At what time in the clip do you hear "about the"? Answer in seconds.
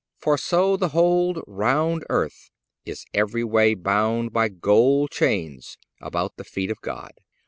6.01-6.43